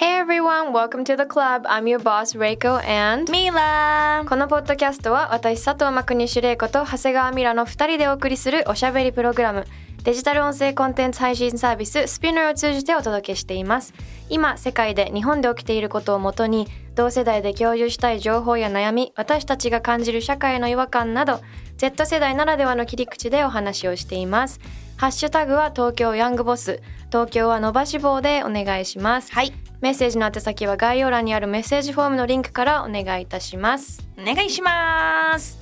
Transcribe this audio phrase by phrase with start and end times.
[0.00, 1.66] Hey everyone, welcome to the club.
[1.66, 9.66] I'm your boss, Reiko and ミラこのポッドキャストは私佐藤真国主玲子と長谷川ミラの2人でお送りするおしゃべりプログラム
[10.02, 13.92] デジタル音声コンテンツ配信サービススピナーを通じてお届けしています。
[14.30, 21.42] 今世界で日本で起きていることをもとに同世代で共有したい情報や悩み私たちが感じる社会の違和感など
[21.76, 24.60] Z 世代ならではの切り口でお話をしています。
[24.96, 29.30] ハッシュタグは東京ヤングボス東京は伸ばし棒でお願いします。
[29.34, 34.06] はいメッセージの宛先は概要欄にあるメッセージフォームのリンクからお願いいたします。
[34.18, 35.58] お願いします。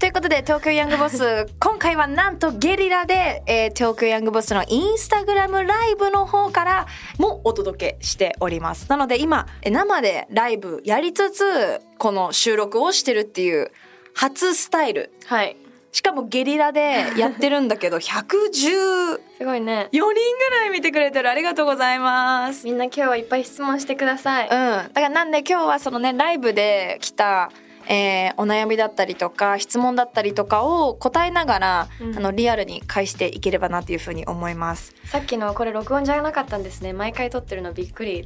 [0.00, 6.86] ということで東京ヤングボス 今回はなんとゲリラで、えー東京ヤングボスのインスタグラムライブの方から
[7.18, 8.90] もお届けしております。
[8.90, 13.70] なので今え生でライブやりつつこの収録をしてるっていう
[14.12, 15.12] 初スタイル。
[15.26, 15.56] はい
[15.92, 20.14] しかもゲリラでやってるんだけど114すごいね人ぐ
[20.50, 21.30] らい見てくれてる。
[21.30, 22.64] ありがとうございます。
[22.66, 27.50] みんな今日はいっぱい質問してください、うん、だからなんで今日はそのねライブで来た、
[27.88, 32.16] えーお悩みだったりとか質問だったりとかを答えながら、うん。
[32.16, 34.94] あのリアルに返していければなっていうふうに思います。
[35.04, 36.92] さっきのこれ録音じゃなかったんですね。
[36.94, 38.24] 毎回撮ってるのびっくり。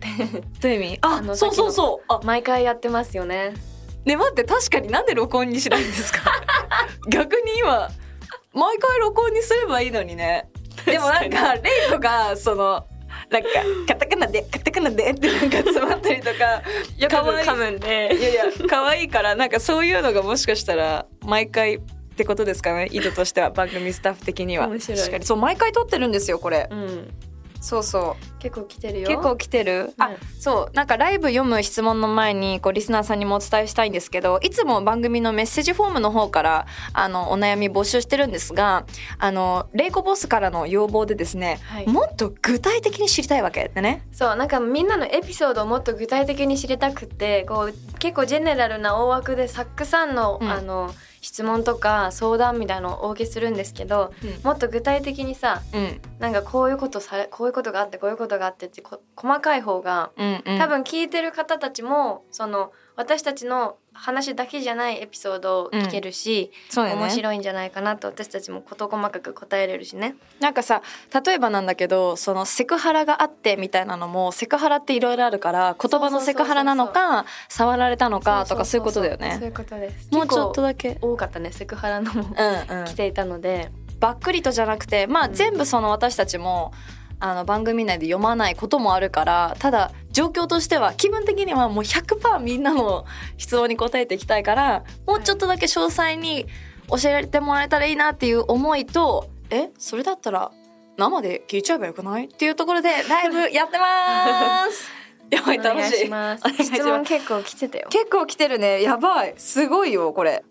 [0.60, 0.98] どういう意味？
[1.00, 2.04] あそうそうそう。
[2.12, 2.20] あ。
[2.22, 3.54] 毎回やってますよね
[4.06, 6.20] ね待って確かになんで録音にしないんですか？
[7.10, 7.88] 逆に今
[8.54, 10.48] 毎回録音にすればいいのにね。
[10.86, 12.86] でもなんかレイコがその
[13.30, 13.48] なんか
[13.88, 16.62] カタカナでカタカナでってなんか詰まったりとか
[16.96, 18.16] よく噛むんで。
[18.18, 21.80] いやいや可愛いからなんかそういうのがもしかしたら毎回っ
[22.16, 22.88] てことですかね？
[22.92, 24.68] 意図としては番組スタッフ的には。
[24.68, 25.24] 確かに。
[25.26, 27.08] そう毎回撮ってるんですよこれ、うん
[27.66, 28.38] そうそう。
[28.38, 29.08] 結構来てるよ。
[29.08, 29.92] 結構来てる。
[29.98, 30.76] あうんそう。
[30.76, 38.86] なんかライブ読む質問の前にこうリスナーさんにもお伝えしたいんですけどいつも番組のメッセージフォームの方からあのお悩み募集してるんですが
[39.18, 41.88] あのレイコボスからの要望でですね、はい。
[41.88, 44.06] もっと具体的に知りたいわけでね。
[44.12, 50.48] そうなんかみんなのエピソードをもっと具体的に知りたくってこう結構ジェネラルな大枠でたくさんの,、うん。
[50.48, 54.42] あの質問とか相談みたいなのをお受けするんですけど、うん。
[54.44, 56.00] もっと具体的にさうん。
[56.18, 60.58] なんかこういうことされこういうことがあってこういうことがあってってこ細かい方がうんうん。
[60.58, 70.16] 多分聞いてる方たちもその私たちの話だけじゃないエピソードを聞けるし、そうだよね面白いんじゃないかなと私たちも事細かく答えれるしね。
[70.40, 70.82] なんかさ
[71.24, 79.46] 例えばなんだけどそのセクハラがあってみたいなのもセクハラっていろいろあるから言葉のセクハラなのか触られたのかとかそういうことだよそういね。
[79.48, 80.08] うことです。
[80.12, 80.98] もうちょっとだだけ。
[81.00, 83.70] 多かったねセクハラのもうんうん来ていたので、
[84.00, 86.72] ばっくりとじゃなくてまあうん全部その私たちも
[87.18, 93.06] あの番組内で読まないこともあるからただ状況としては気分的にはもう100%みんなの
[93.38, 96.46] 質問に答えていきたいからもうちょっとだけ詳細に
[96.88, 100.52] 教えてもらえたらいいなっていう思いとえそれだったら
[100.98, 102.24] 生で聞いちゃえばよくない？
[102.24, 104.90] っていうところでライブやってます。
[105.30, 107.88] やばいお楽しい質問結構来てたよ。
[107.90, 108.80] 結構来てるね。
[108.82, 109.34] やばい。
[109.36, 110.44] すごいよこれ。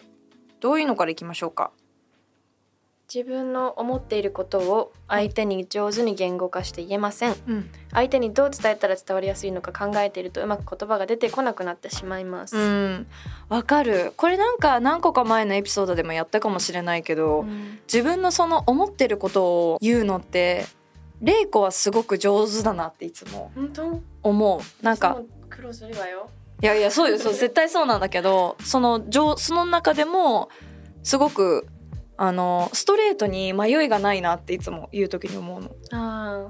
[0.59, 1.71] どういうのからいきましょうか？
[3.13, 7.35] 自分の思っていることを相手に上手に言語化して言えません。
[7.47, 7.69] うん。
[7.91, 12.57] 相手にどう伝えたら伝わりやすいのか考えているとうまく言葉が出てこなくなってしまいます。
[12.57, 13.07] うん。
[13.47, 14.13] わかる。
[14.17, 17.79] これなんか何個か前のエピソードでもやったかもしれないけど、うん。
[17.87, 20.65] 自分のその思ってることを言うのって
[21.21, 24.01] レイコはすごく上手だなっていつも本当？
[24.23, 24.83] 思う。
[24.83, 26.29] なんか苦労するわよ。
[26.61, 27.19] いやいやそうよ。
[27.19, 30.49] そう絶対そうなんだけどその上その中でも
[31.03, 31.67] すごく
[32.17, 35.71] あのストレートに迷いがないなっていつも言う時に思うの。
[35.91, 36.47] あ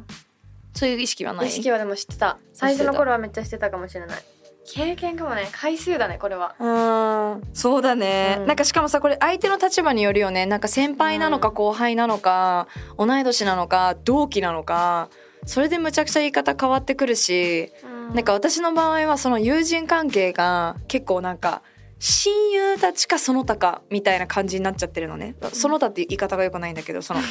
[0.73, 1.45] そういう意識はない？
[1.45, 2.37] あ意識はでも知ってた。
[2.53, 4.23] 最初の頃はめっちゃしてたかもしれない。
[4.67, 5.47] 経験かもね。
[5.51, 6.55] 回数だねこれは。
[6.59, 7.43] うん。
[7.53, 8.47] そうだね、うん。
[8.47, 10.45] なんかしかもさこれ相手の立場によるよね。
[10.47, 11.53] なんか先輩なのかうん。
[11.53, 15.09] 後輩なのか、同い年なのか同期なのか
[15.45, 17.71] それでむちゃくちゃ言い方変わってくるし、
[18.13, 21.61] なんか私の場合はその友人関係が結構なんか
[21.99, 27.21] 親友たちかその他かみたいな感じになっちゃってるのね、その他っていう言い方がよくないんだけどその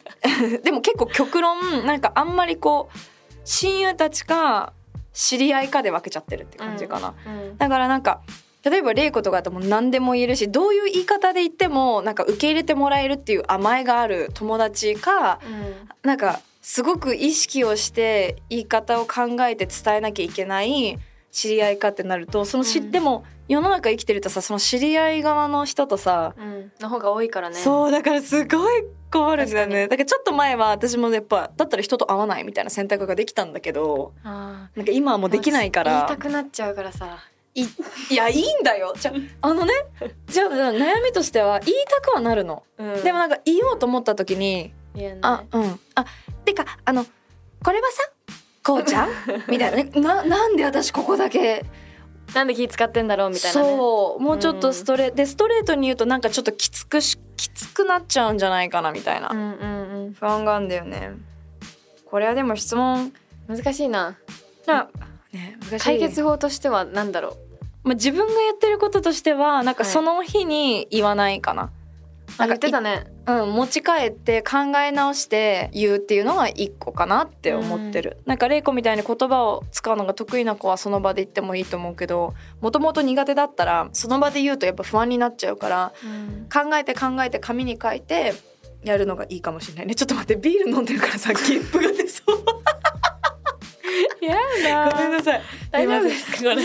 [0.62, 2.98] でも結構極論なんかあんまりこう
[3.44, 4.72] 親友たちか
[5.12, 7.58] 知り合いかで分けちゃってるって感じかな、うん。
[7.58, 8.20] だからなんか
[8.64, 15.88] 例えば玲子とかだともう何でも言えるしどういう言い方で言ってもなんか受け入れてもらえるっていう甘えがある友達かうん。
[16.02, 20.98] なんかすごく意識をして言い方を考えて伝えなきゃいけない
[21.34, 22.90] 知り合いかってなるとそのし、うん。
[22.92, 26.72] でも世の中生きてるとさその知り合い側の人とさ、うん。
[26.80, 27.56] の方が多いからね。
[27.56, 29.88] そうだからすごい困るんだよね。
[29.88, 35.92] 確だからちょっと前は私もやっぱだったら人と会わないみたいな選択ができたんだけどあなんか今はもうできないから。
[35.92, 37.18] 言いたくなっちゃうからさ。
[37.56, 37.62] い
[38.10, 38.94] いやいいんだよ。
[38.96, 39.72] じゃああのね
[40.26, 43.02] じゃあ悩みとしては言いたくはなるの、うん。
[43.02, 45.18] でもなんか言おうと思った時に言えない。
[45.22, 45.80] あうん。
[45.96, 46.04] あ
[46.44, 47.04] てかあの
[47.62, 48.02] これはさ
[48.64, 49.08] こうちゃん？
[49.48, 49.76] みたいな。
[49.84, 51.64] ねななんで私ここだけ？
[52.34, 53.66] なんで気使ってんだろうみたいなね。
[53.68, 54.22] そう。
[54.22, 59.42] もうちょっとストレ、でストレートに言うとなんかちょっときつくしきつくなっちゃうんじゃないかなみたいな、うんう
[60.10, 61.12] ん不安があるんだよね。
[62.06, 63.12] これはでも質問。
[63.48, 64.16] うん難しいな。
[64.66, 64.88] な、
[65.30, 65.84] ね、難しい。
[65.84, 67.36] 解決法としては何だろ
[67.82, 69.92] まあ、自分がやってることとしてはなんかはい。
[69.92, 71.68] その日に言わないかな、う
[72.38, 86.48] あ言ってたねうん、持ち帰って考え直して言うっていうのが一個かなって思ってる、なんか玲子みたいに言葉を使うのが得意な子はその場で言ってもいいと思うけどもともと苦手だったらその場で言うとやっぱ不安になっちゃうからうん。
[86.52, 88.34] 考えて考えて紙に書いて
[88.82, 89.94] やるのがいいかもしれないね。
[89.96, 92.44] ちょっと待ってビール飲んでるからさゲップが出そう。
[94.64, 95.42] やごめんなさい。
[95.70, 96.56] 大丈夫ですかこれ？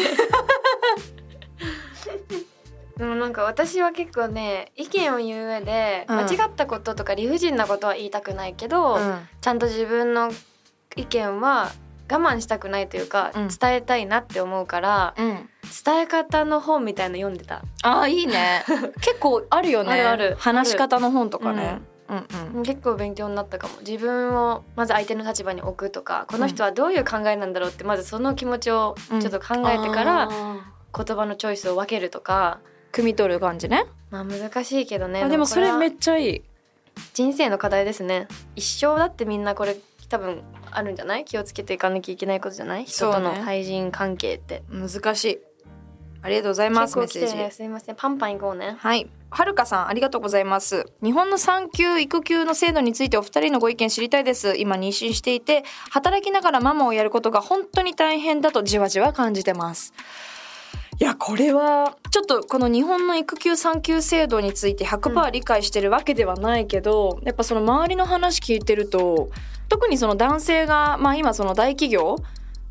[2.99, 6.17] でもなんか私は結構ね意見を言う上でうん。
[6.17, 9.19] 間違ったこととか理不尽なことは言いたくないけど、うん。
[9.39, 10.31] ちゃんと自分の
[10.97, 11.71] 意見は
[12.11, 13.47] 我慢したくないというか、うん。
[13.47, 15.49] 伝えたいなって思うからうん。
[15.85, 18.65] 伝え方の本みたいの読んでた、あーいいね。
[18.99, 19.93] 結構あるよね。
[19.93, 20.35] あるある。
[20.37, 21.79] 話し方の本とかね、
[22.09, 23.75] うんうん結構勉強になったかも。
[23.81, 33.85] 自分をまず相手の立場に置くとかこの人はどういう考えなんだろうってまずその気持ちをちょっと考えてから言葉のチョイスを分けるとか汲み取る感じね。
[34.11, 35.23] まあ難しいけどね。
[35.23, 36.41] あでもそれめっっちゃいい。
[37.13, 38.27] 人生の課題ですね。
[38.55, 39.77] 一生だってみんなこれ
[40.09, 40.41] 多分
[40.71, 41.25] あるんじゃない？
[41.25, 42.85] 気をつけていかなきゃいけないことじゃない？
[42.85, 45.39] 人との対人関係って、難しい。
[46.21, 47.07] ありがとうございますね。
[47.51, 47.95] すいません。
[47.95, 48.75] パンパン行こうね。
[48.77, 49.07] はい。
[49.31, 50.91] はるかさんありがとうございます。
[51.03, 54.57] 日本の産休育休の制度についてお二人のご意見知りたいです。
[54.57, 59.93] 今妊娠していて働きながらママをやることが本当に大変だとじわじわ感じてます
[61.01, 69.29] いやこれはちょっとこの日本の育休産休制度について100%理解してるわけではないけど、やっぱその周りの話聞いてると
[69.69, 72.17] 特にその男性がまあ今その大企業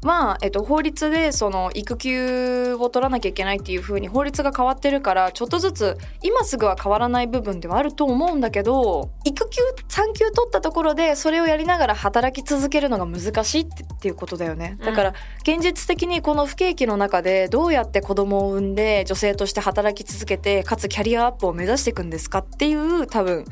[0.03, 14.79] は、えっと、法律でその育休を取らなきゃいけないっていう風に法律が変わってるからちょっとずつ今すぐは変わらない部分ではあると思うんだけど育休産休取ったところでそれをやりながら働き続けるのが難しいってっていうことだよね。
[14.81, 23.45] だから現実的にこの不景気の中でどうやって子供を産んで女性として働き続けてかつキャリアアップを目指していくんですかっていう多分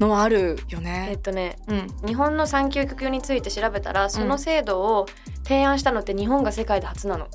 [0.00, 1.18] のはあるよえねっ。
[1.18, 5.06] とねうん、日本の産休育休について調べたらその制度を
[5.44, 7.26] 提案したのって日本が世界で初なの。
[7.26, 7.28] っ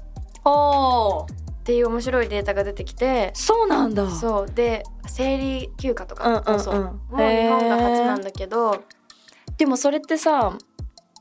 [0.45, 1.25] お
[1.63, 4.10] ていう面白いデータが出てきてそうなんだ。
[4.10, 4.50] そう。
[4.50, 6.60] で生理休暇とか、うんうんうん。
[6.60, 8.83] そうもう日本が初なんだけど
[9.57, 10.57] でもそれってさ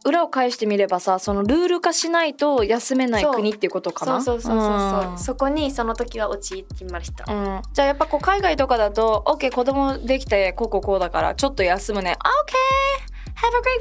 [0.05, 5.11] 裏を返してみればさそのルール化しないと休めない国っていうことかそうなそうそうそうそう。
[5.13, 5.19] うん。
[5.19, 12.17] そこにその時は陥ってました、うん、じゃあやっぱこう海外とかだと OK 子供できてこうこうこうだからちょっと休むね。
[12.21, 12.93] OK
[13.35, 13.81] Have a great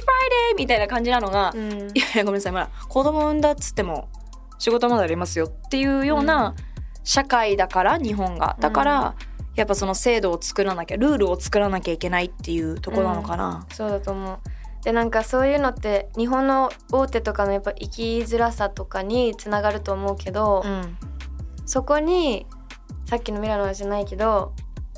[0.53, 0.57] Friday!
[0.57, 1.71] みたいな感じなのが、うん。
[1.71, 4.09] いやいやごめんなさいまだ子供産んだっつっても
[4.57, 5.45] 仕事まだありますよ。
[5.45, 6.55] っていうような
[7.03, 8.57] 社会だから日本が。
[8.59, 9.15] だから、
[9.55, 14.39] やっぱその制度を作らなきゃルールを作らなきゃいけないっていうところなのかな、そうだと思う
[14.83, 20.97] でなんかそういうのって日本の大手とかのやっぱ生きづらさとかにつながると思うけど、うん
[21.71, 22.47] そこに
[23.05, 24.53] さっきのミラの話じゃないけど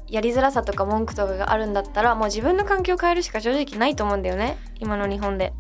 [0.08, 4.58] やりづらさとか文句とかがあるんだったらもう自分の環境を変えるしか正直ないと思うんだよね。
[4.80, 5.54] 今の日本で。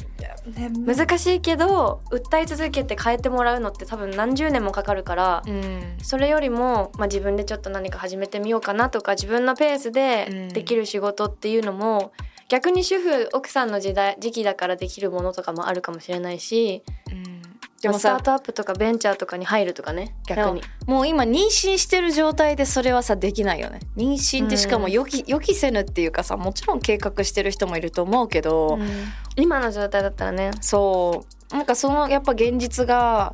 [0.85, 5.97] 難しいけど訴え続けて変えてもらうのって多分何十年もかかるから、うん。
[6.01, 12.11] それよりも、まあ、自分でちょっと何か始めてみようかなとか自分のペースでできる仕事っていうのも、
[12.53, 17.41] 逆に主婦奥さんの時代時期だからできるものとかもあるかもしれないしうん。
[17.81, 20.15] でもスタートアップとかベンチャーとかに入るとかね。
[20.27, 20.61] 逆に。
[20.85, 23.79] もう今妊娠してる状態でそれはさできないよね。
[23.97, 28.87] 妊娠ってしかも予期,、予期せぬっていうかさもちろん計画してる人もいると思うけど、うん。
[29.35, 30.51] 今の状態だったらね。
[30.61, 31.55] そう。
[31.55, 33.33] なんかそのやっぱ現実が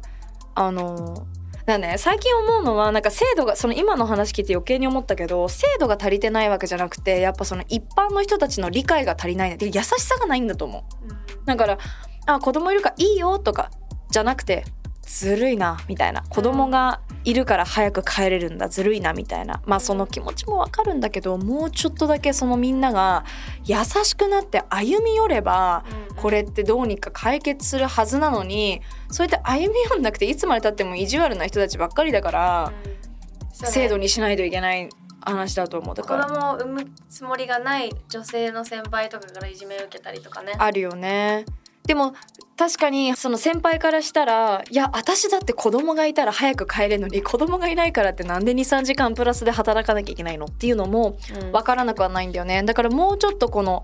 [0.56, 1.28] あの
[1.70, 9.58] だね最近思うのはなんか制度がその今の話聞いて余計に思ったけど制度が足りてないわけじゃなくてやっぱその一般の人たちの理解が足りない。
[9.58, 11.46] で優しさがないんだと思う。
[11.46, 11.78] だから
[12.26, 13.72] 「あ子供いるからいいよ」とか
[14.10, 14.66] じゃなくて
[15.02, 16.24] 「ずるいなみたいな。
[16.30, 19.62] 子供がいるから早く帰れるんだずるいなみたいな。
[19.66, 23.26] まあその気持ちもわかるんだけどもうちょっとだけそのみんなが
[23.66, 25.84] 優しくなって歩み寄れば
[26.22, 32.74] これってどうにか解決するはずなのにそうやって歩み寄んなくていつまでたっても意地悪な人たちばっかりだから
[33.52, 34.90] 制度にしないといけない
[35.22, 35.96] 話だと思う。
[35.96, 40.54] だ子から供を産むつもりがない女性の先輩とかからいじめを受けたりとかね。
[40.58, 41.46] あるよね。
[41.86, 42.14] でも
[42.56, 50.46] 確かにその先輩からしたらいや私だって子供がいたら早く帰れるのに子供がいないからってなんで23時間プラスで働かなきゃいけないの？
[50.46, 51.52] っていうのもうん。
[51.52, 52.62] 分からなくはないんだよね。
[52.64, 53.84] だからもうちょっとこの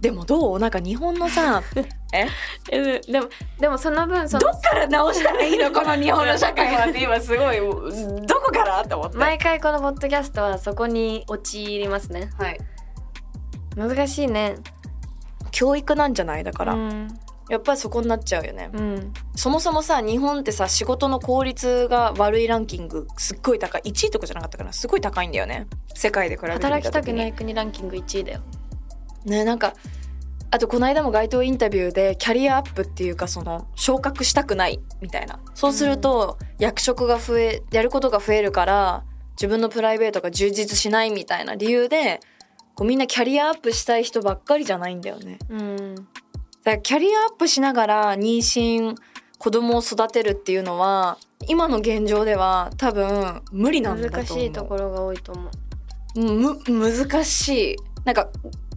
[0.00, 0.58] でもどう？
[0.58, 1.62] なんか日本のさ
[2.12, 2.26] え？
[2.70, 3.28] えでも
[3.60, 5.70] でもその分そのどっから直したらいいの？
[5.72, 6.74] この日本の社会。
[6.74, 7.58] はって今すごい
[8.26, 12.30] どこからって思って毎回このポッドキャストはそこに陥りますね。
[12.38, 12.58] はい。
[13.76, 14.56] 難しいね。
[15.50, 16.44] 教育なんじゃない？
[16.44, 17.08] だから、うん。
[17.48, 19.12] やっぱりそこになっちゃうよね、うん。
[19.36, 23.82] そもそもさ日本ってさ仕事の効率が悪いランキングすっごい高い。
[23.82, 24.72] 1位とかじゃなかったかな？
[24.72, 25.68] すごい高いんだよね。
[25.94, 28.40] 世界で比べて働きたくない国ランキング1位だよ
[29.26, 29.74] ねなんか
[30.50, 35.40] あとこの間も街頭インタビューでキャリアアップっていうかその昇格したくないみたいな。
[35.54, 42.20] そうすると役職が増えやることが増えるから自分のプライベートが充実しないみたいな理由で
[42.74, 45.38] こうみんなキャリアアップしたい人ばっかりじゃないんだよね。
[45.50, 45.94] うん。
[45.96, 46.08] だか
[46.64, 48.96] らキャリアアップしながら妊娠
[49.38, 51.18] 子供を育てるっていうのは
[51.48, 54.26] 今の現状では多分無理なんだと思う。
[54.26, 56.20] 難しいところが多いと思う。
[56.20, 57.76] む難しい。
[58.04, 58.28] なんか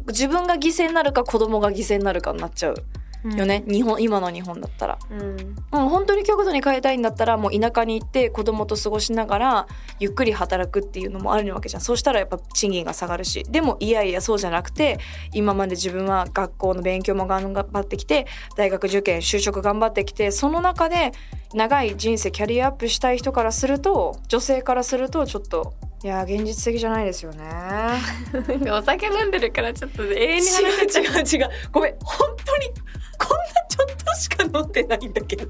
[0.10, 2.76] 自分が犠牲になるか子供が犠牲になるかになっちゃう。
[3.24, 5.56] よね、日本今の日本だったら、うん。
[5.74, 9.68] うん、本当に極度に変えたいんだったらもう田舎に行って子供と過ごしながら
[10.00, 11.82] ゆっくり働くっていうのもあるわけじゃん。
[11.82, 13.44] そうしたらやっぱ賃金が下がるし。
[13.44, 15.00] でもいやいやそうじゃなくて
[15.34, 18.26] 今まで自分は学校の勉強も頑張ってきて
[18.56, 21.12] 大学受験就職頑張ってきてその中で
[21.54, 27.44] 長い人生キャリアアップしたい人からすると女性からするとちょっといや現実的じゃないですよね。
[28.72, 31.04] お酒飲んでるからちょっと永遠に違話う。
[31.04, 31.50] 違う違う。
[31.74, 32.68] ごめん本当に
[33.18, 35.46] こんなちょっとしか飲んでないんだけど。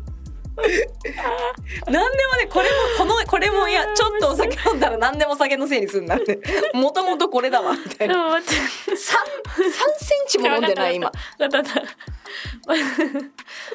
[1.87, 6.39] 何でもねこれもこのこれもいやちょっとお酒飲んだら何でも酒のせいにすんだって。
[6.73, 8.15] もともとこれだわみたいな。
[8.15, 8.55] でも待って。
[8.55, 11.11] 3センチも飲んでない今。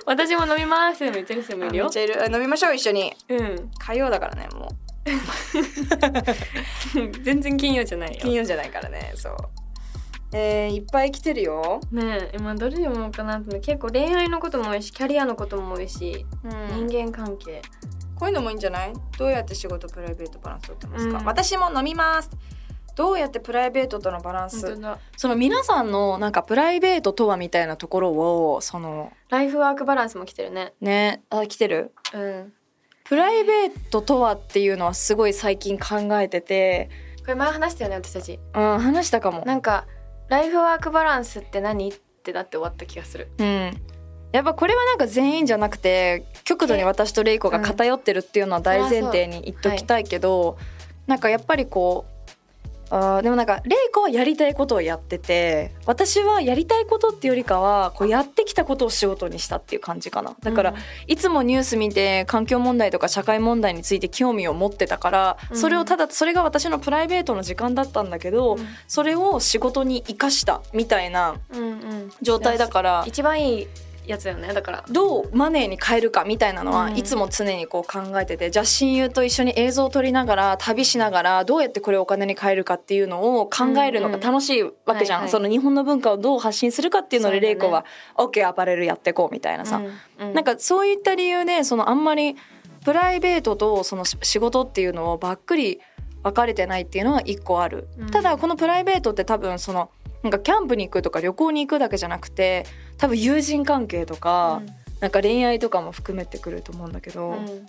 [0.04, 1.04] 私も飲みます。
[1.04, 1.85] って言ってる人もいるよ。
[1.85, 2.33] めっちゃいる。
[2.33, 3.14] 飲みましょう一緒に。
[3.28, 3.71] うん。
[3.78, 4.93] 火曜だからねもう
[7.23, 8.18] 全然金曜じゃないよ。
[8.20, 9.37] 金曜じゃないからねそう。
[10.37, 16.26] えー、いっぱい来てるよ、ねえ今どれ読もうかなって結構恋愛のことも多いしキャリアのことも多いし、
[16.73, 17.62] 人間関係。
[18.16, 18.92] こういうのもいいんじゃない？
[19.18, 21.25] どうやって仕事プライベートバランス取ってますか、うん。
[21.25, 22.30] 私も飲みます。
[22.96, 24.76] どうやってプライベートとのバランス？
[25.16, 28.11] その皆さんのなんかプライベートとはみたいなところ
[28.54, 30.73] をそのライフワークバランスも来てるね。
[30.80, 31.23] ね。
[31.30, 31.92] あ来てる？
[32.12, 32.52] うん
[33.04, 36.88] プライベートとはっていうのはすごい最近考えてて。
[37.20, 38.40] これ前話したよね私たち。
[38.54, 39.44] うん話したかも。
[39.44, 39.87] なんか
[40.28, 41.92] ライフワークバランスって何っ
[42.23, 43.28] てなって終わった気がする。
[43.38, 43.73] うん。
[44.32, 50.56] やっぱこれはなんか全員じゃなくて極度に私とレイコが偏ってるっていうのは大前提に言っときたいけど、
[51.06, 52.13] なんかやっぱりこう
[52.94, 60.36] あーでもなんかレイコはやりたいことをやってて私はやりたいことっていうよりかはこうやってきたことを仕事にしたっていう感じかな。
[60.42, 60.76] だから、うん。
[61.08, 65.56] いつもニュース見て環境問題とか社会問題について興味を持ってたから、うん。
[65.56, 72.12] それをただそれが私のプライベートの時間だったんだけど、それを仕事に生かしたみたいなうんうん。
[72.22, 73.68] 状態だから一番いい
[74.06, 74.52] やつだよね。
[74.52, 74.84] だから。
[74.88, 76.96] どうマネーに変えるかみたいなのはうん。
[76.96, 87.54] いつも常にこう考えてて、じゃあ親友と一緒に映像を撮りながら旅しながらどうやってこれをお金に変えるかっていうのを考えるのが楽しいわけじゃん、その日本の文化をどう発信するかっていうのでそうだね。
[87.54, 87.84] レイコは
[88.16, 89.76] OK アパレルやってこうみたいなさ、
[90.18, 90.34] うんうん。
[90.34, 92.37] なんかそういった理由でそのあんまり
[92.84, 95.80] プライベートとそのし仕事っていうのをばっくり
[96.23, 99.90] 分かれてないっていうのは一個ある、うんただこのプライベートって多分その
[100.23, 102.64] なんかキャンプに行くとか旅行に行くだけじゃなくて
[102.98, 104.62] 多分友人関係とか、
[105.00, 107.66] なんか恋愛とかも含めてくると思うんだけど、うん。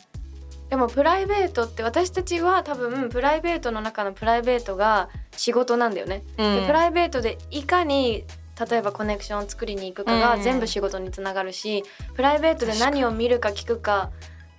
[0.70, 6.24] でもプライベートって私たちは多分プライベートの中のプライベートが仕事なんだよね。
[6.38, 6.62] うん。
[6.62, 8.24] でプライベートでいかに
[8.70, 11.84] 例えばコネクションを作りに行くかうんが全部仕事につながるし、
[12.16, 14.12] プライベートで何を見るか聞くか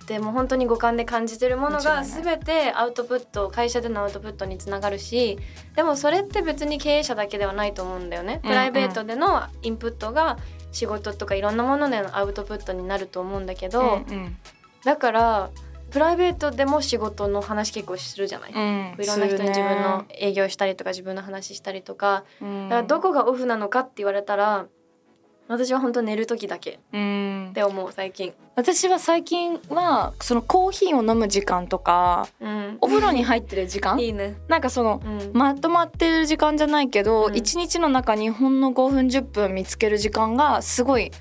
[0.07, 5.37] でもう本当に五感で感じてるものが全てアウトプット会社でのアウトプットにつながるし
[5.75, 8.35] でもそれって別に経営者だけではないと思うんだよね。
[8.43, 10.37] うんプライベートでのインプットが
[10.71, 14.37] 仕事とかいろんなものでのアウトプットになると思うんだけど、うんうん。
[14.85, 15.49] だから
[15.91, 22.23] プライベートでも仕事の話結構するじゃない、うんいろんな人に自分のす営業したりとか自分の話したりとか。
[22.41, 24.67] だからどこがオフなのかって言われたら
[25.47, 27.47] 私は本当寝る時だけうん。
[27.51, 28.33] って思う最近。
[28.55, 32.77] 私は最近はそのコーヒーを飲む時間とかうん。
[32.81, 33.99] お風呂に入ってる時間？
[33.99, 34.35] いいね。
[34.47, 35.31] なんかそのうん。
[35.33, 37.35] まとまってる時間じゃないけど、うん。
[37.35, 41.11] 一日の中にほんの5分10分見つける時間がすごい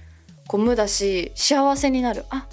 [0.49, 2.25] こう無だし幸せになる。
[2.31, 2.49] あ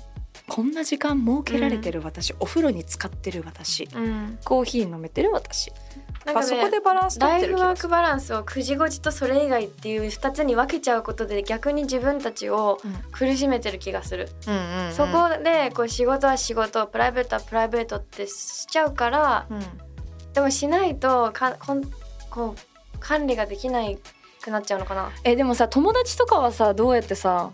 [0.50, 3.88] こんな時間設けられてる私、お風呂に使ってる私。
[3.96, 4.38] うん。
[4.44, 5.72] コーヒー飲めてる私
[6.26, 12.80] なんかあそこねでバランス取ライフワークバランスを9時5時とそれ以外っていう2つに分けちゃうことで逆に自分たちを
[13.12, 14.94] 苦しめてる気がする、うんうんうん。
[14.94, 19.62] そこでこう仕事は仕事プライベートはプライベートってしちゃうからうん。
[20.34, 21.84] でもしないとかこん
[22.30, 24.00] こう管理ができない
[24.42, 25.12] くなっちゃうのかな。
[25.24, 27.52] えでもさ友達とかはさどうやってさ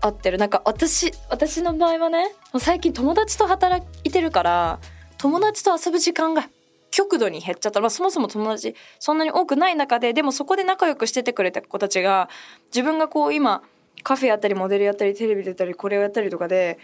[0.00, 0.38] 会ってる？
[0.38, 4.78] なんか私私の場合はね最近友達と働いてるから
[5.18, 6.48] 友達と遊ぶ時間が
[6.92, 12.28] 極度に減っちゃった、まあ、そもそも友達そんなに多くない中ででもそこで仲良くしててくれた子たちが
[12.66, 13.62] 自分がこう今
[14.04, 16.78] カフェやったりモデルやったりテレビ出たりこれをやったりとかで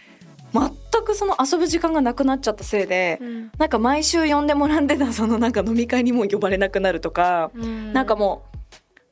[0.52, 3.50] 全くその遊ぶ時間がなくなっちゃったせいでうん。
[3.58, 7.50] なんか毎週呼んでもらってたそのなんか飲み会にもう呼ばれなくなるとか。
[7.92, 8.58] なんかもう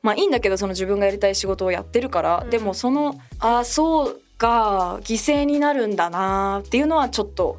[0.01, 2.49] まあいいんだけどその自分がやりたい仕事をやってるから、うん。
[2.49, 7.57] でもそのあそうか犠牲になるんだなっていうのはちょっと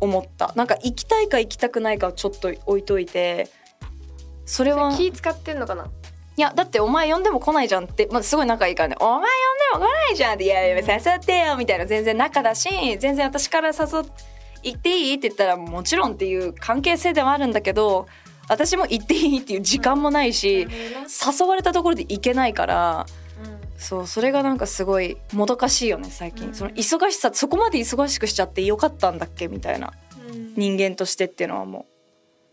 [0.00, 0.52] 思った。
[0.54, 3.48] なんか行きたいか行きたくないかはちょっと置いといて
[4.46, 5.86] それは気使ってんのかな？
[6.36, 11.86] いやだってお前呼んでも来ないじゃんって、まあ、すごい仲いいからね「お前呼んでも来ないじゃん」って「いやいや誘ってよ」みたいな。
[11.86, 13.76] 全然仲だし全然私から誘っ
[14.62, 18.06] 行っていいって言ったらもちろんっていう関係性ではあるんだけど
[18.48, 20.66] 私も行っていいっていう時間もないし、
[21.40, 23.06] 誘われたところで行けないから
[23.78, 26.54] そうそれがなんかすごいもどかしいよね最近、うん。
[26.54, 29.92] その忙しさそこまで忙しくしちゃってよかったんだっけみたいな。
[30.30, 30.54] うん。
[30.56, 31.86] 人間としてっていうのはも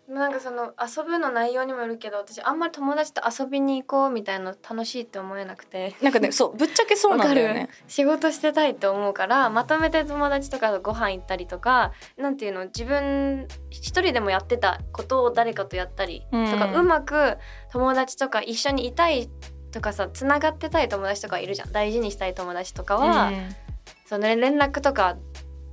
[0.08, 5.96] なんかその遊ぶの内容にもよるけど私あんまり友達と遊びに行こうみたいなの楽しいって思えなくて。
[6.00, 7.70] うなんかねそうぶっちゃけそうなんだよね。
[7.88, 16.75] 仕事してたいって思うからまとめて友達とかとご飯行ったりとかなんていうの自分一人でもやってたことを誰かとやったりとか、うん。
[16.75, 17.38] うまく
[17.72, 19.27] 友達とか一緒にいたい
[19.75, 21.72] とかさつながってたい友達とかいるじゃん。
[21.72, 23.55] 大事にしたい友達とかは、うん。
[24.05, 25.17] その連絡とか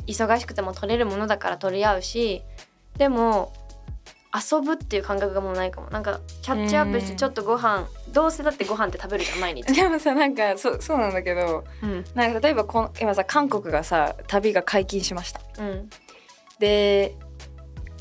[0.09, 2.43] 忙しくても取れるものだから取り合うし
[2.99, 3.53] でも
[4.35, 5.89] 遊ぶっていう感覚がもうないかも。
[5.91, 12.05] なんかキャッチアップしてちょっとご飯どうせだってご飯って食べるじゃん毎日、 でもさなんかそうそうなんだけどうん。
[12.15, 15.41] なんか例えばこの今さ韓国がさ旅が解禁しました。
[15.59, 15.91] うん、
[16.59, 17.17] で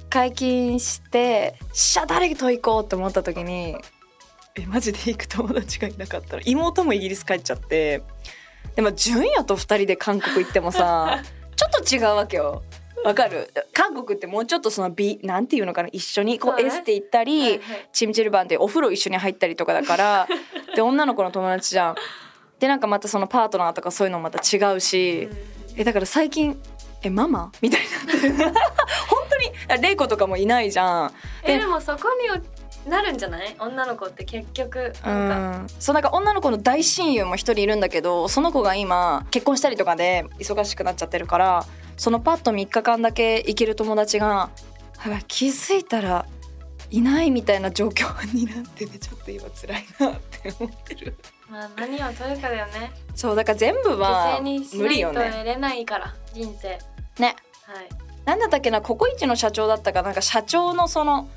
[0.10, 3.78] 解禁して「しゃ誰と行こう!」って思った時に
[4.56, 8.04] えマジで行く友達がいなかったら妹もイギリス帰っちゃって。
[8.76, 11.20] でも純也と二人で韓国行ってもさ
[11.58, 12.64] ちょっと違うわけよ。
[13.04, 13.52] わかる？
[13.74, 15.90] 韓国ってもうちょっとその美なんていうのかな？
[15.92, 17.62] 一緒にこそうエステ行ったり、はいはい。
[17.92, 20.28] チムチルバンでお風呂一緒に入ったりとかだから
[20.76, 21.96] で女の子の友達じゃん。
[22.60, 25.28] でなんかまたそのパートナーとかそういうのもまた違うし、
[25.76, 26.62] えだから最近
[27.02, 27.52] えママ？
[27.62, 27.82] みたい
[28.32, 28.46] にな
[29.10, 31.14] 本当にレイコとかもいないじゃん。
[31.44, 32.30] えでもそこに
[32.88, 33.56] なるんじゃない？
[33.60, 41.66] 女の子って結局うなんか、ん、そうなんか女の子の大親友も一人いるんだけどその子が今結婚したりとかで忙しくなっちゃってるから
[41.98, 44.50] そのパッと3日間だけ行ける友達が
[45.28, 46.26] 気づいたら
[46.90, 51.16] いないみたいな状況になっててちょっと今辛いなって思ってる。
[51.50, 52.92] まあ何を取るかだよね。
[53.16, 55.32] そうだから全部犠は無理よね。
[55.32, 56.80] 得れないから人生。
[57.20, 57.36] ね。
[57.64, 57.90] はい。
[58.26, 61.30] なんだったっけなココイチの社長だったかなんか社長のその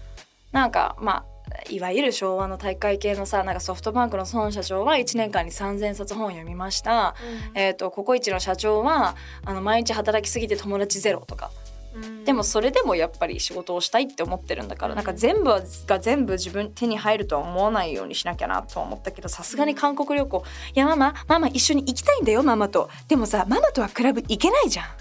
[0.53, 1.25] なんかまあ
[1.71, 7.15] いわゆる昭和の大会系のさなんかソフトバンクの孫社長は1年間に3,000冊本を読みました、
[7.55, 11.51] えー、とココイチの社長はあの毎日働きすぎて友達ゼロとか。
[11.95, 12.25] うん。
[12.25, 24.87] でもそれでもやっぱり仕事をしたいって思ってるんだから、うんなんか全部はが全部自分手に入るとは思わないようにしなきゃなとは思ったけどさすがに韓国旅行「いやママママ一緒に行きたいんだよママと」でもさママとはクラブ行けないじゃん。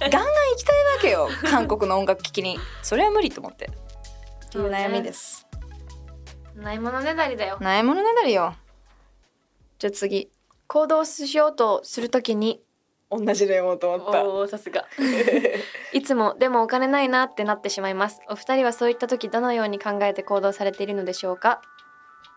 [0.00, 2.58] ガンガン行きたいわけよ韓国の音楽聴きに。
[2.82, 3.70] それは無理と思って
[4.54, 5.46] っていう悩みです、
[6.54, 7.58] ないものねだりだよ。
[7.60, 8.54] 悩み物ねだりよ
[9.80, 10.30] じゃあ次。
[10.66, 12.62] 行動しようとするときに
[13.10, 14.48] 同じで読もうと思った。
[14.48, 14.86] さすが。
[15.92, 18.20] いつもでもお金ないなってなってしまいます。
[18.30, 21.60] お二人はそういった時どのように考えて行動されているのでしょうか？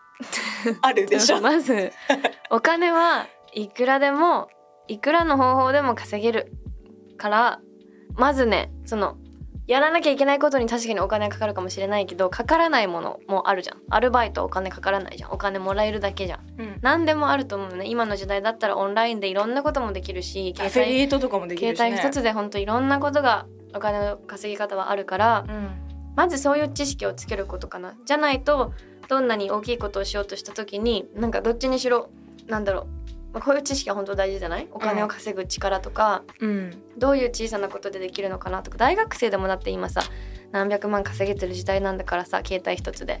[0.82, 1.40] あるでしょ。
[1.40, 1.92] まず
[2.50, 4.48] お金はいくらでも
[4.88, 6.52] いくらの方法でも稼げる
[7.16, 7.60] から
[8.14, 9.16] まずねその
[9.68, 13.76] やらなきゃいけないことに確かにお金かかるかもしれないけどかからないものもあるじゃん。
[13.90, 15.30] アルバイトお金かからないじゃん。
[15.30, 16.40] お金もらえるだけじゃん。
[16.58, 16.78] うん。
[16.80, 17.86] 何でもあると思うね。
[17.86, 25.68] 今の時代だったらオンラインでいろんなこともできるしアフィリエイトとかもできるし、ね、携帯一つで本当いろんなことがお金の稼ぎ方はあるからうん。
[26.16, 27.94] まずそういう知識をつけることかな。
[28.06, 28.72] じゃないと
[29.08, 32.08] どんなに大きいことをしようとした時になんかどっちにしろ
[32.46, 32.97] なんだろう
[33.32, 34.68] まあこういう知識は本当大事じゃない？
[34.72, 36.82] お金を稼ぐ力とか、うん。
[36.96, 38.78] どういう小さなことでできるのかなとか。
[38.78, 40.02] 大学生でもだって今さ
[40.52, 43.20] 何百万稼げてる時代なんだからさ携帯一つで。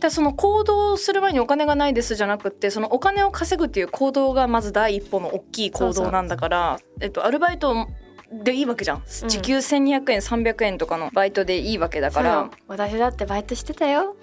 [0.00, 7.86] でその行動する前にお金がないですじゃなくってそのお金を稼ぐっていう行動がまず第一歩の大きい行動なんだからえっと、アルバイト
[8.32, 9.02] でいいわけじゃん。
[9.22, 9.28] うん。
[9.28, 12.50] 時給1200円300円とかのバイトでいいわけだから。
[12.66, 14.16] 私だってバイトしてたよ。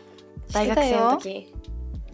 [0.52, 1.54] 大学生の時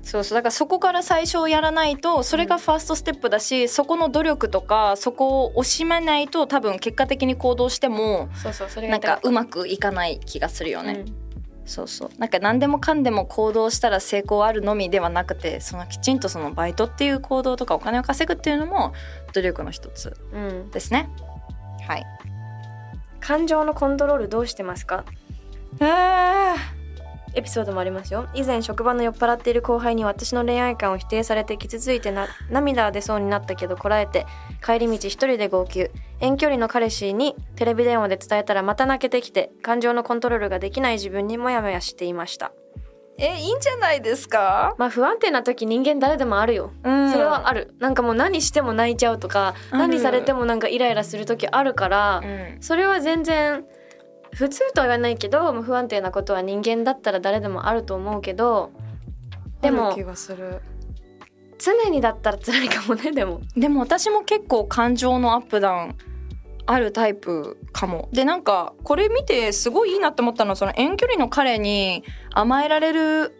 [0.04, 11.06] そうそうだからそこから最初やらないとそれがファーストステップだし、そこの努力とかそこを惜しまないと多分結果的に行動してもそうそうそれがなんかうままくいかない気がするよね。
[11.66, 12.10] そうそう。
[12.18, 18.92] なんか何でもかんでも行動したら成功あるのみではなくてそのきちんとそのバイトっていう行動とかお金を稼ぐっていうのも
[19.32, 21.10] 努力の一つうん、うん、ですね。
[21.88, 22.06] はい。
[23.22, 25.06] 感情のコントロールどうしてますか？
[25.80, 26.56] あ
[27.36, 28.28] エピソードもありますよ。
[28.34, 34.26] 以前職場の酔っ払っている後輩に私の恋愛観を否定されて傷ついてな涙が出そうになったけどこらえて
[34.64, 35.90] 帰り道一人で号泣。
[36.20, 42.54] 遠距離の彼氏にテレビ電話で伝えたらまた泣けてきて感情のコントロールができない自分にモヤモヤしていました。
[43.18, 46.72] えいいんじゃないですか、まあ不安定な時人間誰でもあるよ。
[46.84, 47.12] うん。
[47.12, 47.76] それはある。
[47.80, 52.62] なんかもう何しても泣いちゃうとか何されてもなんかイライラする時あるからうん。
[52.62, 53.66] それは全然
[54.34, 58.72] 普通とは言わないけどまあ不安定なことは人間だったら誰でもあると思うけど
[59.62, 60.62] でもある気がする。
[61.60, 63.42] 常にだったら辛いかもねでも。
[63.56, 65.96] でも私も結構感情のアップダウン
[66.66, 68.10] あるタイプかも。
[68.12, 73.36] でなんかこれ見てすごいいいなって思ったのはその遠距離の彼に甘えられる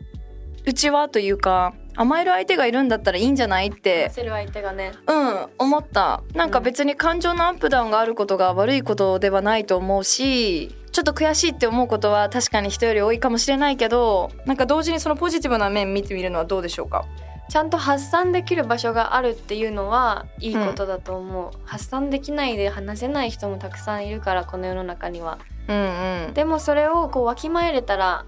[0.66, 4.94] うちはというか甘える相手がいるんだったらいいんじゃないって焦る相手がね。
[5.08, 6.24] うん思った。
[6.34, 17.04] なんか別に感情のアップダウンがあることが悪いことではないと思うしちょっと悔しいって思うことは確かに人より多いかもしれないけどなんか同時にそのポジティブな面見てみるのはどうでしょうか？
[17.50, 25.40] ちゃんと発散できる場所があるっていうのはいいことだと思う、発散できないで話せない人もたくさんいるからこの世の中には。
[25.68, 26.34] うんうん。
[26.34, 28.26] でもそれをこうわきまえれたら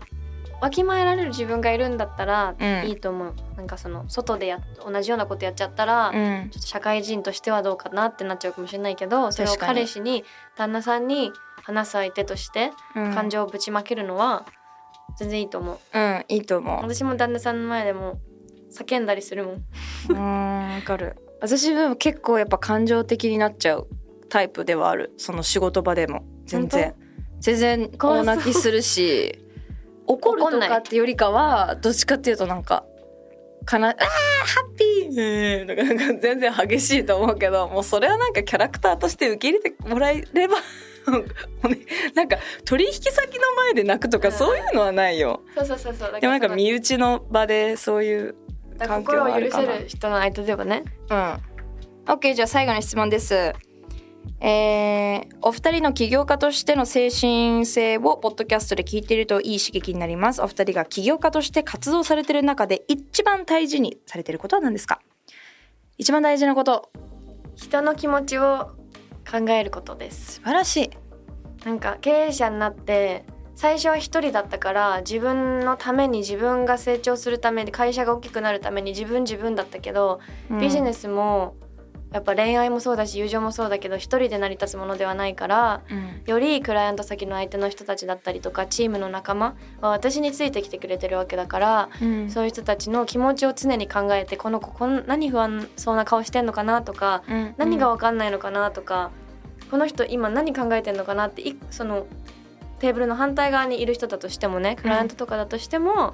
[0.61, 2.89] わきまえられる自分がいるんだったらうん。
[2.89, 6.49] いいと思う、なんかその外でや同じようなことやっちゃったら、うん。
[6.49, 10.23] ちょっと社会人としてはどうかなってなっちゃうかもしれないけどそれを彼氏に。
[10.57, 11.31] 旦那さんに
[11.65, 13.13] 話す相手としてうん。
[13.13, 14.45] 感情をぶちまけるのは
[15.17, 15.77] 全然いいと思う。
[15.93, 16.75] うんいいと思う。
[16.77, 18.19] 私も旦那さんの前でも
[18.73, 19.65] 叫んだりするもん。
[20.09, 21.15] うんわかる。
[21.41, 23.87] 私でも結構やっぱ感情的になっちゃう
[24.29, 25.13] タイプではある。
[25.17, 26.23] その仕事場でも。
[26.45, 26.95] 全然。
[27.39, 29.37] 全然大泣きするし
[30.07, 32.85] 怒るとかってよりかはどっちかっていうとなんか
[33.65, 34.05] かなあーハ
[34.73, 35.65] ッピー！
[35.65, 40.55] なんか全然激しいと思うけどもうそれはなんかキャラクターとして受け入れてもらえれば
[42.15, 48.35] なんか取引先の前で泣くとかそういうのはないよそうそうそうそうだでもなんか身内の場でそういう
[48.79, 51.37] 環境心を許はあるかなせる人の相手ではねうん。
[52.05, 53.53] OK じゃあ最後の質問です。
[54.41, 60.41] えーお二人の起業家としての精神性をポッドキャストで聞いているといい刺激になります。
[60.41, 64.99] お二人が起業家として活動されている中で一番大事にされていることは何ですか？
[65.97, 66.89] 一番大事なこと。
[67.55, 68.74] 人の気持ちを
[69.29, 70.89] 考えることです素晴らしい。
[71.65, 80.19] なんか経営者になって最初は一人だったから自分のために自分が成長するために会社が大きくなるために自分自分だったけど、
[80.59, 80.95] ビジネス。
[80.95, 81.55] スも
[82.15, 86.21] やっぱ恋愛もそうだし友情もそうだけど一人で成り立つものではないからうん。
[86.25, 92.29] よりクライアント先の相手の人たちだったりとかチームの仲間は私についてきてくれてるわけだからうん。
[92.29, 97.53] そういう人たちの気持ちを常に考えてこの子こん何不安そうな顔してんのかなとかうん。
[97.57, 99.11] 何が分かんないのかなとか、
[99.69, 102.07] この人今何考えてんのかなっていその
[102.79, 106.13] テーブルの反対側にいる人だとしてもねクライアントとかだとしても、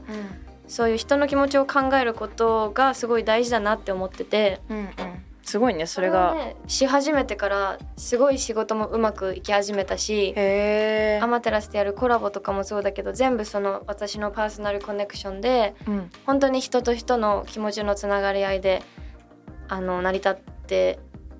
[0.67, 4.87] そういう人の気持ちを考えることがすごい大事だなって思っててうんうん
[5.43, 6.35] すごいねそれはが。
[6.35, 10.33] ねし始めてからすごい仕事もうまくいき始めたし
[11.21, 11.27] ア。
[11.27, 18.83] マテラスでやるコラボとかもそうだけど全部その私のパーソナルコネクションでうん本当に人と人の気持ちのつながり合いで
[19.67, 20.35] あの成り立っ
[20.67, 20.99] て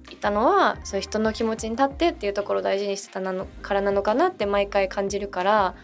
[0.10, 5.76] いたのはそういう人の気持ちに立ってっていうところを大事にしてたなのからなのかなって毎回感じるから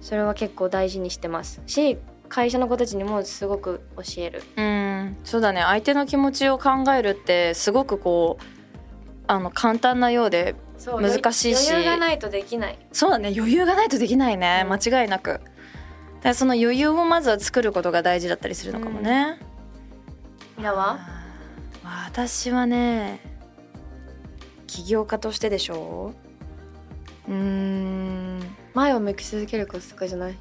[0.00, 4.42] それは結構大事にしてますし会社の子たちにもすごく教える。
[4.56, 5.62] うん、そうだね。
[5.62, 8.44] 相手の気持ちを考えるってすごくこう
[9.26, 11.70] あの簡単なようでそう難しいし。
[11.70, 12.78] 余裕がないとできない。
[12.92, 13.32] そうだね。
[13.36, 14.72] 余裕がないとできないね、うん。
[14.72, 15.40] 間違いなく。
[16.22, 19.38] だその余裕をまずは作ることが大事だったりするのかもね、
[20.56, 20.98] みなは
[21.84, 23.20] 私はね
[24.66, 26.12] 起業家としてでしょ
[27.28, 27.30] う？
[27.30, 28.40] ーん。
[28.74, 30.36] 前を向き続けることとかじゃない？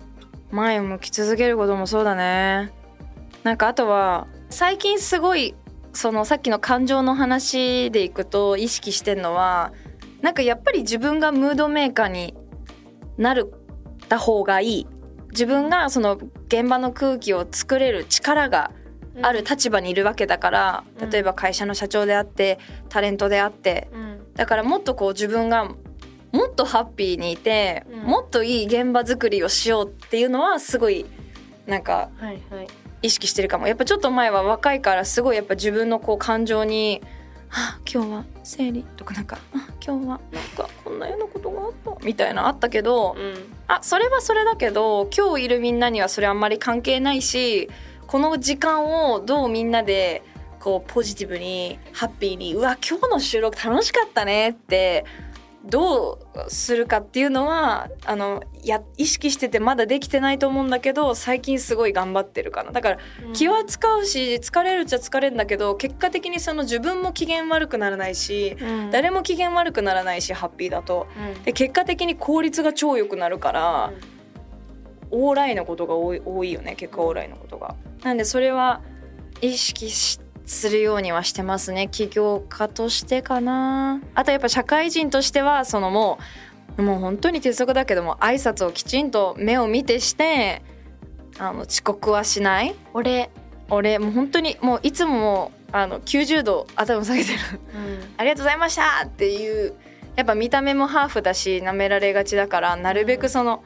[0.52, 2.72] 前を向き続けることもそうだね。
[3.44, 5.56] なんかあとは最近すごい
[5.94, 9.74] そのさっきの感情の話でいくと意識してんのは
[10.22, 12.36] なんかやっぱり自分がムードメーカーに
[13.18, 13.54] なる
[14.08, 14.88] た方がいい。
[15.32, 18.72] 自分がその現場の空気を作れる力が
[19.22, 21.10] ある立場にいるわけだから、うん。
[21.10, 23.90] 例えば会社の社長であってタレントであって。
[23.94, 24.34] うん。
[24.34, 25.70] だからもっとこう自分が
[26.32, 28.00] もっとハッピーにいて、うん。
[28.04, 31.06] もっといい現場作りをしようっていうのはすごい
[31.66, 32.10] なんか
[33.02, 33.68] 意識してるかも。
[33.68, 37.02] やっぱちょっと前は若いからすごいやっぱ自分のこう感情に
[37.50, 43.36] 「あ今日は生理」とかなんか「あ今日はなんかこんなようなことがあった」みたいなあったけど、うん。
[43.68, 47.70] あそれはそれだけど今日いるみんなにはそれあんまり関係ないし
[48.08, 50.24] この時間をどうみんなで
[50.60, 55.06] こうポジティブにハッピーに「うわ今日の収録楽しかったね」って
[55.68, 62.72] どうするかっていうのはあのや意識しててまだできてないと思うんだけど最近すごい頑張ってるかな。
[62.72, 62.98] だから
[63.34, 68.92] 気は使うし疲れるっちゃ疲れるんだけど結果的にその自分も機嫌悪くならないしうん。
[68.92, 71.08] 誰も機嫌悪くならないしハッピーだと。
[71.36, 71.44] うん。
[71.44, 73.94] で結果的に効率が超良くなるから、
[75.12, 77.76] オーライのことが多い多いよね結果オーライのことが。
[78.04, 78.82] なんでそれは
[79.42, 81.90] 意識しするようにはしてますね。
[81.90, 84.02] 起業家としてかな。
[84.16, 86.18] あとやっぱ社会人としてはそのも
[86.78, 90.64] うもう本当に鉄則だけども挨拶をきちんと目を見てして
[91.38, 92.74] あの遅刻はしない。
[92.94, 93.30] 俺。
[93.70, 97.40] 俺もう本当にもういつもあの90度頭下げてる。
[98.16, 99.74] ありがとうございましたっていう
[100.16, 103.66] やっぱ見た目もハーフだし舐められがちだからなるべくその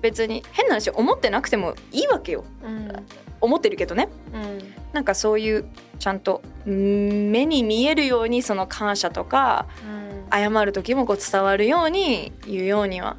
[0.00, 2.44] 別に変な話思ってなくてもいいわけよ。
[2.62, 3.06] うん。
[3.40, 4.08] 思ってるけどね。
[4.32, 5.64] うんなんかそういう
[5.98, 9.66] ちゃんとうん目に見えるようにその感謝とか
[10.30, 13.16] 謝る時もこう伝わるように言うようには。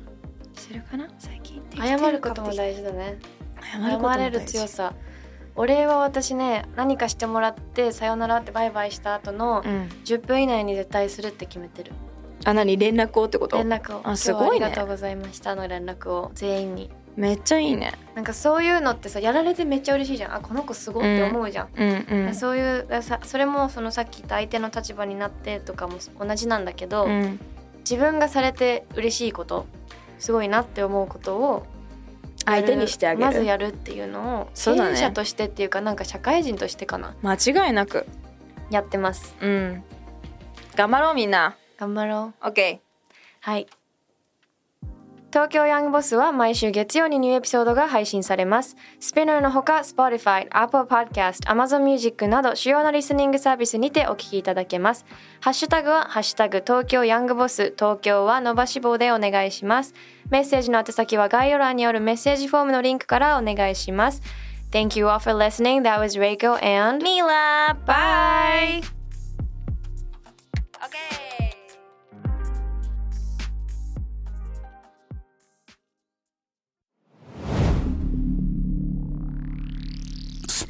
[0.55, 1.07] してるかな？
[1.17, 1.61] 最近。
[1.75, 3.17] 謝ることも大事だね。
[3.61, 4.93] 謝れる強さ。
[5.55, 9.89] お礼は私ね何かしてもらってさよならってバイバイした後のうん。
[10.05, 11.91] 10分以内に絶対するって決めてる。
[12.45, 12.77] あ何？
[12.77, 13.57] 連絡をってこと？
[13.57, 14.07] 連絡を。
[14.07, 14.65] あすごいね。
[14.65, 16.31] 今日はありがとうございましたの連絡を。
[16.35, 17.93] 全員にめっちゃいいね。
[18.15, 20.35] なんかそういうのってさやられてめっちゃ嬉しいじゃん。
[20.35, 27.39] あこの子すごいって思うじゃん、うんうんそういうさそれもそのさっき言った相手の立場になってとかも同じなんだけど、うん。
[27.79, 29.65] 自分がされて嬉しいこと
[30.17, 31.65] すごいなって思うことを
[32.45, 33.25] 相手にしてあげる。
[33.25, 37.15] まずやるっていうのを経営者としてっていうかなんか社会人としてかな。
[37.21, 38.05] 間違いなく。
[38.69, 39.35] やってます。
[39.41, 39.83] うん。
[40.75, 41.55] 頑張ろうみんな。
[41.77, 42.45] 頑張ろう。
[42.45, 42.79] OK
[43.41, 43.67] はい
[45.33, 48.77] 東京ヤングボスは毎週月曜にニューエピソードが配信されます。
[48.99, 55.07] スピナーのほか Spotify、Apple Podcast、Amazon Music など主要なリスニングサービスにてお聞きいただけます。
[55.41, 59.95] ハッシュタグはハッシュタグ東京ヤングボス東京は伸ばし棒でお願いします。
[60.29, 64.21] メッセージの宛先は概要欄にあるメッセージフォームのリンクからお願いします。
[64.69, 65.81] Thank you all for listening.
[65.81, 67.75] That was Reiko and Mila.
[67.87, 69.02] Bye!